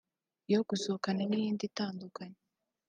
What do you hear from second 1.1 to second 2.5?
n’iyindi itandukanye